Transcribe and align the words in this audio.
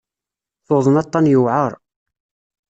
Tuḍen 0.65 0.99
aṭṭan 1.01 1.25
yewɛer. 1.31 1.71